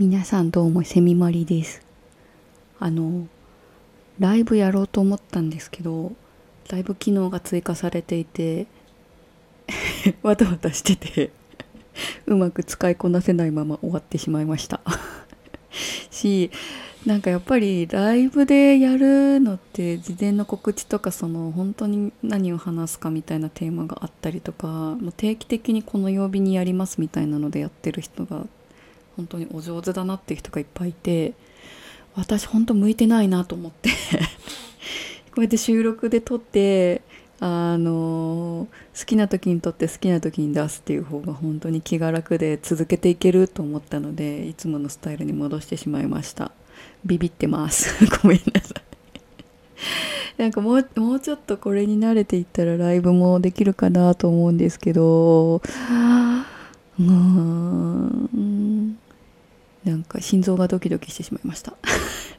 [0.00, 1.82] 皆さんどうもセミマリです。
[2.78, 3.28] あの
[4.18, 6.12] ライブやろうと思ったんですけど
[6.70, 8.66] ライブ機能が追加されていて
[10.24, 11.30] わたわたしてて
[12.24, 14.80] うまく使いこなせないまま終わってしまいました。
[16.10, 16.50] し
[17.04, 28.46] なんかやっぱりライブでやるのって事前の告知とかその本当に何を話すかみたいなテーマがあったりとかもう定期的にこの曜日にやりますみたいなのでやってる人が
[29.20, 31.34] 本当にお上手だなっていう人がいっぱいいて
[32.16, 33.90] 私本当向いてないなと思って。
[35.30, 37.02] こうやって収録で撮って
[37.38, 38.66] あの
[38.98, 46.50] 好きな時に撮って好きな時に出すっていう方が本当に気が楽で続けていけると思ったのでいつものスタイルに戻してしまいました。
[47.04, 47.94] ビビってます。
[48.22, 48.74] ごめんなさ
[50.36, 50.42] い。
[50.42, 55.56] なんかもうもうちょっとこれに慣れていったらライブもできるかなと思うんですけど。
[55.56, 56.50] うー。
[57.02, 58.28] ん
[59.84, 61.74] なんか心臓がドキドキしてしまいました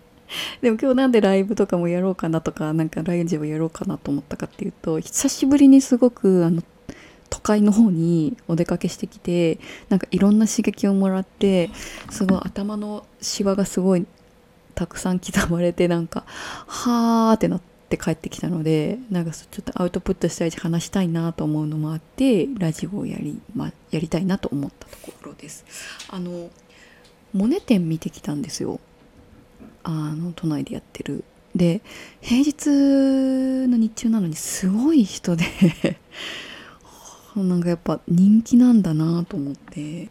[0.62, 6.64] でも今日なんでライブとかもやろうかなとかなんかライジをやろうかなと思ったかっていうと久しぶりにすごくあの
[7.30, 11.72] 都会の方にお出かけしてきてなんかいろんな刺激をもらって
[12.10, 14.06] すごい頭のシワがすごい
[14.76, 25.66] たくさん刻まれてなんかはーってなって帰ってきたのでなんかちょっとアウトプットしたいし話したいなと思うのもあってラジオをやり,、まやりたいなと思ったところです。
[26.10, 26.50] あの
[27.34, 28.80] モネ展見てきたんですよ。
[29.84, 31.24] あの都内でやってる。
[31.56, 31.82] で
[32.22, 32.68] 平日
[33.68, 35.46] の日中なのにすごい人で。
[37.36, 40.10] なんかやっぱ人気なんだなと思って。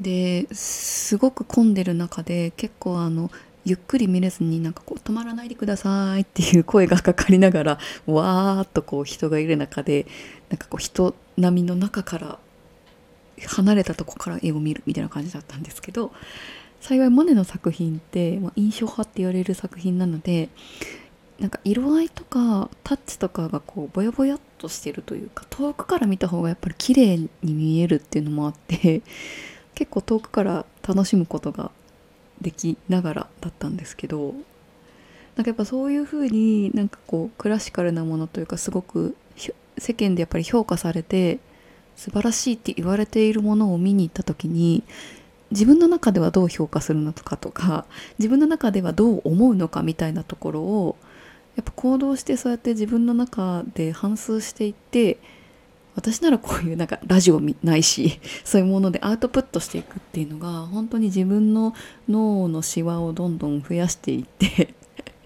[0.00, 3.30] ですごく混んでる中で結構あの
[3.64, 10.06] ゆっくり見れずになんかこう止まらないでくださいっていう声がかかりながらわーっとこう人がいる中で
[10.50, 12.38] なんかこう人波の中から
[13.46, 16.12] 離れたとこから絵を見るみたいな感じだったんですけど
[16.80, 20.48] 幸いモネの作品って、まあ、印象派って言われる作品なので
[21.40, 29.02] なんか色合いとかタッチとかがこうぼやぼやっとしてるというか遠くから見た方がやっぱり綺麗に見えるっていうのもあって
[29.74, 31.70] 結構遠くから楽しむことが
[32.40, 34.34] できながらだったんですけど
[35.36, 39.16] なんかやっぱそういう風になんかこうクラシカルなものというかすごく
[39.78, 41.40] 世間でやっぱり評価されて
[41.96, 44.82] 素晴らしいって言われているものを見に行った時に
[45.50, 47.84] 自分の中ではどう評価するのかとか
[48.18, 50.96] 自分の中ではどう思うのかみたいなところを
[51.56, 55.18] やっぱ行動してそうやって自分の中で反芻していって
[55.94, 61.74] 私ならこういうなんかラジオないしそういうものでアウトプットしていくっていうのが本当に自分の
[62.08, 64.74] 脳のシワをどんどん増やしていって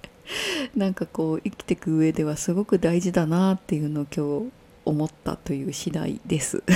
[0.76, 4.57] なんかこう生きていく上ではすごく大事だなっていうのを今日
[4.88, 6.62] 思ったという次第です。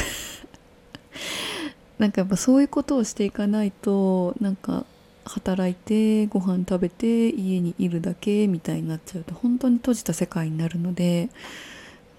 [1.98, 4.84] なんかやっぱそういうことをしていかないとなんか
[5.24, 11.28] 働いてご飯食べて家にいるだけみたいになっちゃうと本当に閉じた世界になるので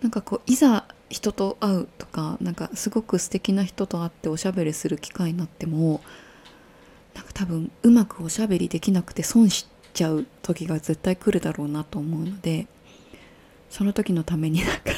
[0.01, 6.01] なんかこういざ人と会うとかなんかすごく素敵な人と会っておしゃべりする機会になっても
[7.13, 12.67] なんか多分うまくおしゃべりできなくて損しちゃう時が絶対来るだろうなと思うので
[13.69, 14.91] その時のためになんか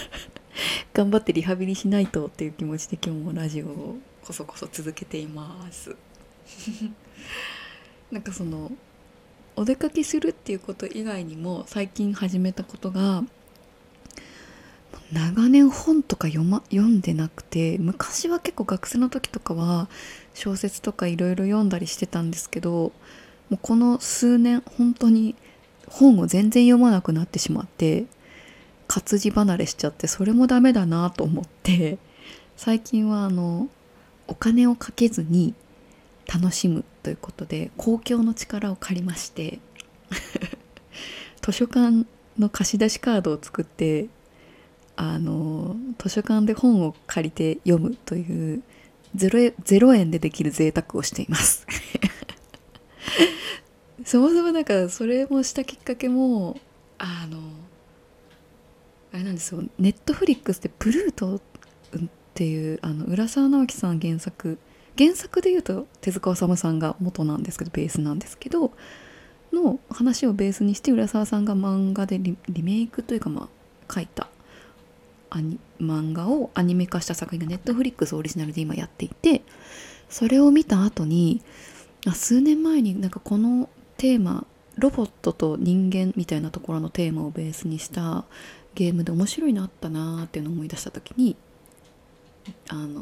[0.95, 5.93] 頑張ってリハビリしないとっていう気持ちで今日もラジオをこそこそ続けています。
[8.11, 8.71] なんかその
[9.57, 13.25] お出かけするっていうこと以外にも最近始めたことが
[15.11, 19.89] 長年本とか読,、ま、読んでなくて昔は結構学生の時とかは
[20.33, 22.93] 小説とかいろいろ読んだりしてたんですけど
[23.49, 25.35] もうこの数年本当に
[25.89, 28.05] 本を全然読まなくなってしまって
[28.87, 31.97] 活字離れしちゃってそれもダメだなと思って
[32.57, 33.69] 最近はあの
[34.27, 35.53] お金をかけずに
[36.31, 39.59] 楽しむということで公共の力を借りまして
[41.41, 42.05] 図書館
[42.39, 44.07] の貸し出しカードを作って
[44.95, 48.63] あの図書館で本を借りて読むという
[49.15, 51.65] 0円でできる贅沢をしています。
[54.05, 56.59] そもそもなんかそれもしたきっかけも
[56.97, 57.39] あの
[59.15, 59.63] あれなんですよ。
[59.79, 61.39] ネットフリックスで「プルート」っ
[62.33, 64.57] ていうあの浦沢直樹さん原作。
[64.97, 68.71] 原作で言うと手塚治虫さんが元なんですけどベースなんですけど
[69.51, 73.49] の話をベースにして浦沢さんが漫画でリメイクというかま
[73.89, 74.29] あ書いた
[75.29, 79.41] アニ漫画をアニメ化した作品がネットフリックスオリジナルで今やっていて
[80.09, 81.41] それを見た後に
[82.13, 84.45] 数年前になんかこのテーマ
[84.77, 88.25] ロボットと人間みたいなところのテーマをベースにした
[88.75, 91.35] ゲームで面白いのあったなーっていうのを思い出した時に
[92.69, 93.01] あの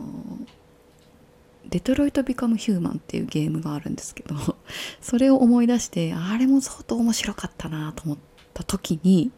[1.66, 4.36] デトロイト・ビカム・ヒューマンっていうゲームがあるんですけど
[5.02, 8.18] それを思い出してあれも相当面白かったなと思っ
[8.54, 9.32] た時に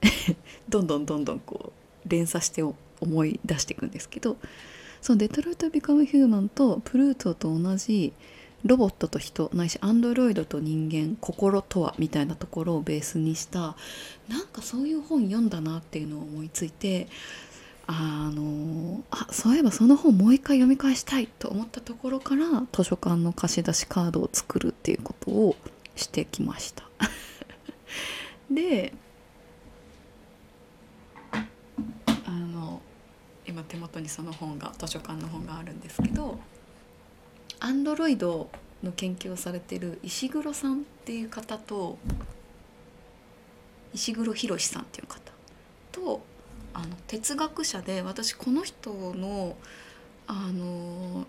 [0.68, 1.72] どんどんどんどんこ
[2.04, 4.36] う連鎖して思い出していくんですけど
[5.02, 8.12] そのデトロイト・ビカム・ヒューマンとプルートと同じ
[8.66, 13.76] ロボットと人ないしアンドロイドと人間心とはみたいなところをベースにした
[14.28, 17.08] なんかそういう本読んだなっていうのを思いついて
[17.88, 25.56] あのあそういえばその本もう一回読み返したいと思ったところから図書館の貸し出しカードを作るっていうことを
[25.94, 26.84] してきました。
[28.50, 28.92] で
[31.32, 32.80] あの
[33.46, 36.38] 今手元にその本が図書館の本があるんですけど
[37.60, 38.50] アンドロイド
[38.82, 41.98] の研究をされてる石黒さんっていう方と
[43.94, 45.32] 石黒博さんっていう方
[45.92, 46.20] と
[46.74, 49.56] あの哲学者で私この人の
[50.26, 51.26] あの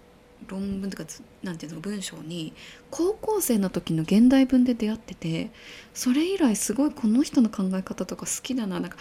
[0.47, 1.03] 論文とか
[1.41, 2.53] なんていうの文章に
[2.91, 5.50] 高校生の時の現代文で出会ってて
[5.94, 8.97] それ以来すごいこの人の考え方とか好きだななんか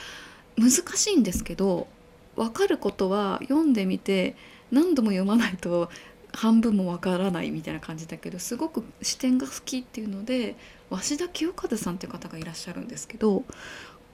[0.56, 1.88] 難しいんですけど
[2.37, 4.37] 分かることは読んでみて
[4.70, 5.90] 何度も読まないと
[6.36, 10.54] 半分もわからないみたいな感じだけどすごく視点が好きっていうので
[10.90, 13.42] 鷲田清和さんっていう方がいらっしゃるんですけど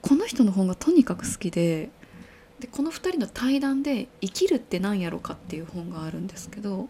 [0.01, 1.89] この人の本がとにかく好きで
[2.61, 6.87] でこの2人の対談で「生きるって何やろか」っていう本があるんですけど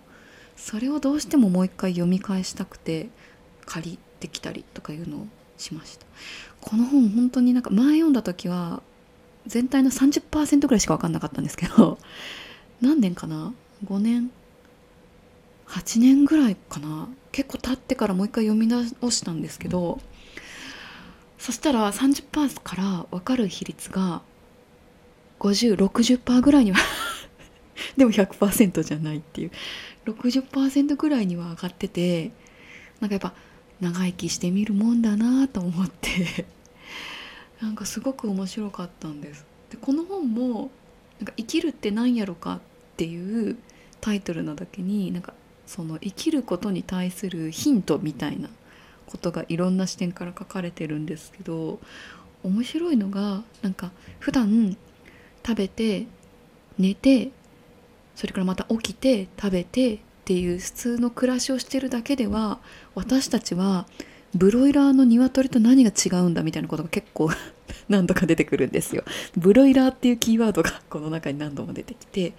[0.56, 3.10] それをどうしてももう一回読み返したくて
[3.66, 5.28] 借りてきたりとかいうのを
[5.58, 6.06] しました。
[6.62, 8.84] この本本当になんか前読んだ時は
[9.48, 11.98] 全体の30%ぐらいしか分かんなかったんですけど
[12.82, 13.54] 何年かな
[13.86, 14.32] ？5年？
[15.74, 17.10] 8年ぐらいかな。
[17.32, 20.00] 結構経ってからもう一回読み直したんですけど
[21.40, 24.22] そしたら30%から分かる比率が
[25.40, 26.78] 5060%ぐらいには
[27.98, 29.52] でも100%じゃないっていう。
[30.06, 32.32] 60%ぐらいには上がってて
[33.00, 33.34] なんかやっぱ
[33.82, 36.46] 長生きしてみるもんだなと思って。
[37.62, 39.46] なんかすごく面白かったんです。
[39.72, 40.70] でこの本も
[41.20, 42.62] なんか「生きるって何やろか」っ
[42.98, 43.58] ていう
[44.02, 45.34] タイトルなだけになんか
[45.66, 48.50] その生きることに対するヒントみたいな
[49.06, 51.80] ことがいろんな視点から書かれてるんですけど
[52.44, 54.76] 面白いのがなんか普段
[55.46, 56.08] 食べて
[56.78, 57.32] 寝て
[58.16, 62.60] それからまた起きて食べてっていう普通の暮らしをしてるだけでは
[62.96, 63.86] 私たちは
[64.36, 67.30] ブロイラーの鶏と何が違うんだみたいなことが結構
[67.88, 69.04] 何度か出てくるんですよ。
[69.38, 72.34] ブロイラーっていうキーワードがこの中に何度も出てきて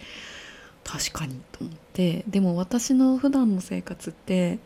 [0.84, 4.58] 確かにと思ってでも私の普段の生活って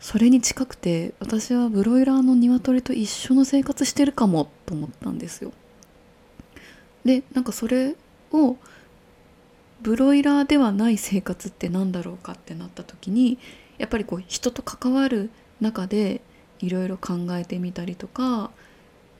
[0.00, 5.52] それに近くて私はブロイラーの鶏と一緒の生活してるかもと思ったんですよ。
[7.04, 7.94] でなんかそれ
[8.32, 8.56] を
[9.80, 13.38] ブロイラーではない生活って何だろうかってなった時に
[13.78, 15.30] やっぱりこう人と関わる
[15.60, 16.20] 中で
[16.60, 18.50] いろいろ考えてみたりとか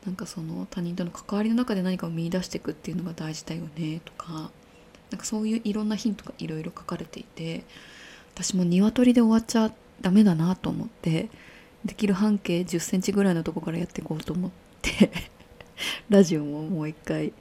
[0.04, 4.50] なんかその他人との関わりの中で何かを見出していくっていうのが大事だよねとか
[5.10, 7.64] なんかそういういろんなヒントがいろいろ書かれていて
[8.34, 11.28] 私も鶏で終わっちゃダメだなと思って
[11.84, 14.50] できる半径1 0センチぐらいのとこからやっていこうと思っ
[14.82, 15.10] て
[16.10, 17.32] ラジオももう一回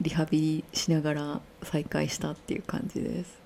[0.00, 3.44] リハビリしながら再開したっていう感じです。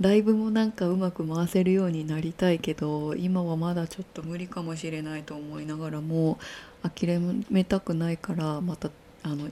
[0.00, 6.38] ライブもなんかうまく回せるようになりたいけど今はまだちょっと無理かもしれないと思いながらも
[6.82, 7.20] 諦
[7.50, 8.90] めたくないからまた
[9.22, 9.48] あの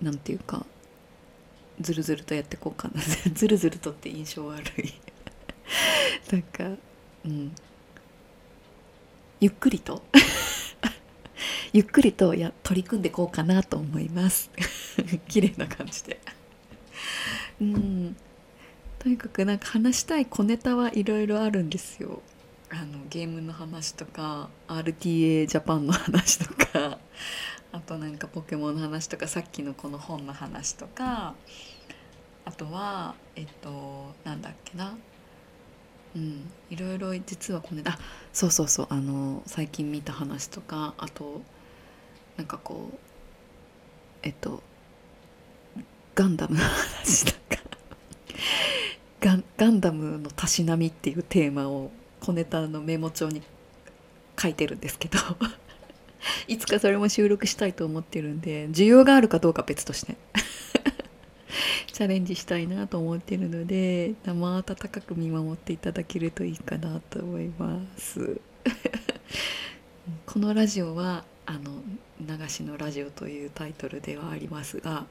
[0.00, 0.64] 何て言うか
[1.82, 3.00] ずるずるとやってこうかな
[3.34, 4.94] ずるずるとって印象悪い。
[6.30, 6.64] なんか
[7.24, 7.52] うん。
[9.40, 10.02] ゆっくりと？
[11.72, 14.50] ゆっくりとや取り組んでこうかなと思います。
[15.28, 16.20] 綺麗な感じで。
[17.60, 18.16] うん。
[18.98, 22.22] とにかくなんか話したい小ネタはいろいろあるんですよ。
[22.70, 26.98] あのゲームの話とか RTA ジャパンの話とか
[27.70, 31.34] あとなんかポケモンの話とかさっきのこの本の話とか
[32.44, 34.96] あとはえっとなんだっけな。
[36.14, 37.98] うんいろいろ実はこれあ
[38.34, 41.40] そうそうそうあの最近見た話とかあと
[42.36, 42.98] なんかこう
[44.22, 44.62] えっと
[46.14, 47.38] ガンダムの話とか。
[49.20, 53.40] ガンガンダムのたしなみっていうテーマを小ネタのメモ帳に
[54.36, 55.18] 書いてるんですけど。
[56.48, 60.16] いつかそれも収録したいと思ってるんで需要があるかどうか別として。
[62.02, 68.40] チャレンジしたいなと思ってるので生温かく見守っていただけるといいかなと思います。
[70.26, 71.80] このラジオはあの
[72.20, 75.06] 流しのラジオというタイトルではありますが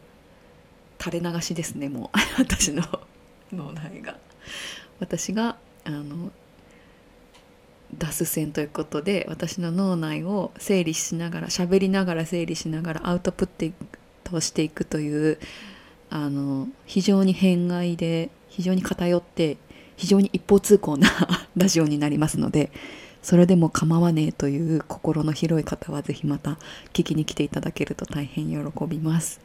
[1.02, 2.18] 垂れ流しですねもう。
[2.38, 2.84] 私の
[3.54, 4.20] 脳内が。
[5.00, 5.56] 私が
[5.86, 6.34] あの
[7.98, 13.72] 脱線ということで私の脳内を整理しながら喋りながら整理しながらアウトプッ
[14.26, 15.40] トしていくという
[16.12, 19.58] あの非常に偏愛で非常に偏って
[19.96, 21.10] 非常に一方通行な
[21.56, 22.70] ラジオになりますので
[23.24, 26.60] それでも構わねえという心の広い方はぜひまた
[26.92, 29.40] 聞きに来ていただけると大変喜びます。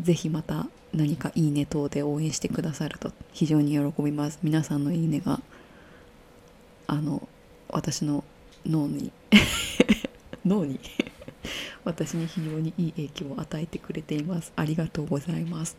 [0.00, 4.38] ぜひまた何かいいね等で応援してくださると非常に喜びます。
[4.42, 5.40] 皆さんのいいねが
[6.88, 7.26] あの
[7.68, 8.24] 私の
[8.66, 9.12] 脳に
[10.44, 10.80] 脳に
[11.84, 14.52] 私に非常にいい影響を与えてくれています。
[14.56, 15.76] ありがとうございます。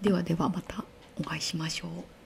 [0.00, 0.84] ではではまた
[1.20, 2.21] お会いしましょう。